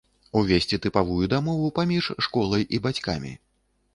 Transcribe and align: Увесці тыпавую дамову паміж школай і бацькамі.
Увесці 0.39 0.79
тыпавую 0.85 1.25
дамову 1.33 1.67
паміж 1.79 2.09
школай 2.27 2.63
і 2.79 2.79
бацькамі. 2.87 3.37